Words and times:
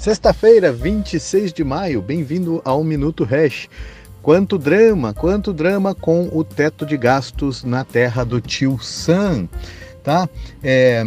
Sexta-feira, 0.00 0.72
26 0.72 1.52
de 1.52 1.62
maio, 1.62 2.00
bem-vindo 2.00 2.62
ao 2.64 2.82
Minuto 2.82 3.22
Hash. 3.22 3.68
Quanto 4.22 4.56
drama, 4.56 5.12
quanto 5.12 5.52
drama 5.52 5.94
com 5.94 6.26
o 6.32 6.42
teto 6.42 6.86
de 6.86 6.96
gastos 6.96 7.62
na 7.64 7.84
terra 7.84 8.24
do 8.24 8.40
tio 8.40 8.78
Sam, 8.78 9.46
tá? 10.02 10.26
É, 10.62 11.04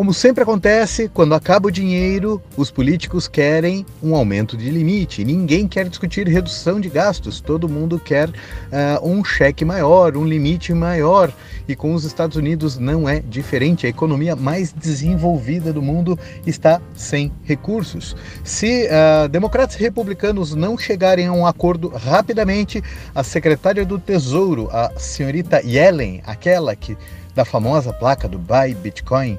como 0.00 0.14
sempre 0.14 0.42
acontece, 0.42 1.10
quando 1.12 1.34
acaba 1.34 1.68
o 1.68 1.70
dinheiro, 1.70 2.42
os 2.56 2.70
políticos 2.70 3.28
querem 3.28 3.84
um 4.02 4.16
aumento 4.16 4.56
de 4.56 4.70
limite. 4.70 5.22
Ninguém 5.26 5.68
quer 5.68 5.86
discutir 5.90 6.26
redução 6.26 6.80
de 6.80 6.88
gastos, 6.88 7.38
todo 7.38 7.68
mundo 7.68 7.98
quer 7.98 8.30
uh, 8.30 8.32
um 9.06 9.22
cheque 9.22 9.62
maior, 9.62 10.16
um 10.16 10.24
limite 10.24 10.72
maior. 10.72 11.30
E 11.68 11.76
com 11.76 11.92
os 11.92 12.04
Estados 12.04 12.38
Unidos 12.38 12.78
não 12.78 13.06
é 13.06 13.20
diferente. 13.20 13.84
A 13.84 13.90
economia 13.90 14.34
mais 14.34 14.72
desenvolvida 14.72 15.70
do 15.70 15.82
mundo 15.82 16.18
está 16.46 16.80
sem 16.94 17.30
recursos. 17.42 18.16
Se 18.42 18.86
uh, 18.86 19.28
democratas 19.28 19.76
e 19.76 19.80
republicanos 19.80 20.54
não 20.54 20.78
chegarem 20.78 21.26
a 21.26 21.32
um 21.34 21.46
acordo 21.46 21.88
rapidamente, 21.90 22.82
a 23.14 23.22
secretária 23.22 23.84
do 23.84 23.98
Tesouro, 23.98 24.70
a 24.72 24.92
senhorita 24.96 25.60
Yellen, 25.60 26.22
aquela 26.24 26.74
que 26.74 26.96
da 27.34 27.44
famosa 27.44 27.92
placa 27.92 28.26
do 28.26 28.38
Buy 28.38 28.74
Bitcoin, 28.74 29.38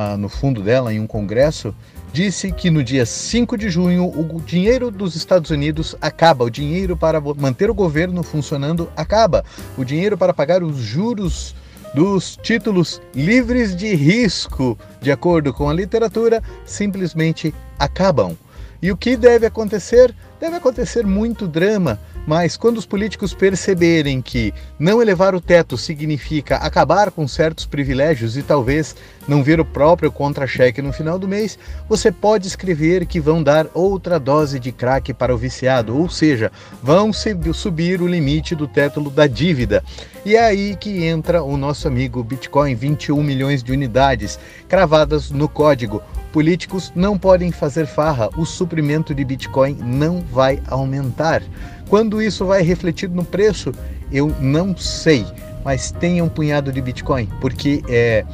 ah, 0.00 0.16
no 0.16 0.28
fundo 0.28 0.62
dela, 0.62 0.94
em 0.94 1.00
um 1.00 1.08
congresso, 1.08 1.74
disse 2.12 2.52
que 2.52 2.70
no 2.70 2.84
dia 2.84 3.04
5 3.04 3.58
de 3.58 3.68
junho 3.68 4.04
o 4.04 4.40
dinheiro 4.40 4.92
dos 4.92 5.16
Estados 5.16 5.50
Unidos 5.50 5.96
acaba, 6.00 6.44
o 6.44 6.50
dinheiro 6.50 6.96
para 6.96 7.20
manter 7.20 7.68
o 7.68 7.74
governo 7.74 8.22
funcionando 8.22 8.88
acaba, 8.96 9.44
o 9.76 9.84
dinheiro 9.84 10.16
para 10.16 10.32
pagar 10.32 10.62
os 10.62 10.76
juros 10.76 11.52
dos 11.92 12.38
títulos 12.40 13.02
livres 13.12 13.74
de 13.74 13.92
risco, 13.96 14.78
de 15.00 15.10
acordo 15.10 15.52
com 15.52 15.68
a 15.68 15.74
literatura, 15.74 16.44
simplesmente 16.64 17.52
acabam. 17.76 18.36
E 18.80 18.92
o 18.92 18.96
que 18.96 19.16
deve 19.16 19.44
acontecer? 19.44 20.14
Deve 20.40 20.54
acontecer 20.54 21.04
muito 21.04 21.48
drama, 21.48 21.98
mas 22.24 22.56
quando 22.56 22.78
os 22.78 22.86
políticos 22.86 23.34
perceberem 23.34 24.22
que 24.22 24.54
não 24.78 25.02
elevar 25.02 25.34
o 25.34 25.40
teto 25.40 25.76
significa 25.76 26.58
acabar 26.58 27.10
com 27.10 27.26
certos 27.26 27.66
privilégios 27.66 28.36
e 28.36 28.42
talvez 28.44 28.94
não 29.26 29.42
ver 29.42 29.58
o 29.58 29.64
próprio 29.64 30.12
contra-cheque 30.12 30.80
no 30.80 30.92
final 30.92 31.18
do 31.18 31.26
mês, 31.26 31.58
você 31.88 32.12
pode 32.12 32.46
escrever 32.46 33.04
que 33.04 33.18
vão 33.18 33.42
dar 33.42 33.66
outra 33.74 34.20
dose 34.20 34.60
de 34.60 34.70
crack 34.70 35.12
para 35.12 35.34
o 35.34 35.38
viciado, 35.38 35.98
ou 35.98 36.08
seja, 36.08 36.52
vão 36.80 37.10
subir 37.12 38.00
o 38.00 38.06
limite 38.06 38.54
do 38.54 38.68
teto 38.68 39.00
da 39.10 39.26
dívida. 39.26 39.82
E 40.24 40.36
é 40.36 40.44
aí 40.44 40.76
que 40.76 41.04
entra 41.04 41.42
o 41.42 41.56
nosso 41.56 41.88
amigo 41.88 42.22
Bitcoin, 42.22 42.76
21 42.76 43.20
milhões 43.24 43.60
de 43.60 43.72
unidades 43.72 44.38
cravadas 44.68 45.32
no 45.32 45.48
código. 45.48 46.00
Políticos 46.32 46.92
não 46.94 47.16
podem 47.16 47.50
fazer 47.50 47.86
farra, 47.86 48.28
o 48.36 48.44
suprimento 48.44 49.14
de 49.14 49.24
Bitcoin 49.24 49.74
não 49.82 50.20
vai 50.20 50.62
aumentar. 50.68 51.42
Quando 51.88 52.20
isso 52.20 52.44
vai 52.44 52.62
refletir 52.62 53.08
no 53.08 53.24
preço, 53.24 53.72
eu 54.12 54.34
não 54.40 54.76
sei, 54.76 55.26
mas 55.64 55.90
tenha 55.90 56.22
um 56.22 56.28
punhado 56.28 56.70
de 56.70 56.82
Bitcoin, 56.82 57.28
porque 57.40 57.82
é, 57.88 58.24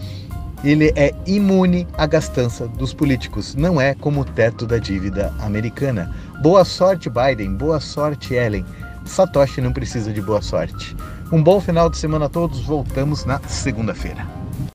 ele 0.64 0.92
é 0.96 1.14
imune 1.26 1.86
à 1.96 2.06
gastança 2.06 2.66
dos 2.66 2.92
políticos, 2.92 3.54
não 3.54 3.80
é 3.80 3.94
como 3.94 4.22
o 4.22 4.24
teto 4.24 4.66
da 4.66 4.78
dívida 4.78 5.32
americana. 5.38 6.12
Boa 6.42 6.64
sorte, 6.64 7.08
Biden, 7.08 7.54
boa 7.54 7.78
sorte, 7.78 8.34
Ellen. 8.34 8.64
Satoshi 9.04 9.60
não 9.60 9.72
precisa 9.72 10.12
de 10.12 10.20
boa 10.20 10.40
sorte. 10.40 10.96
Um 11.30 11.42
bom 11.42 11.60
final 11.60 11.90
de 11.90 11.98
semana 11.98 12.26
a 12.26 12.28
todos, 12.28 12.60
voltamos 12.60 13.24
na 13.24 13.38
segunda-feira. 13.46 14.33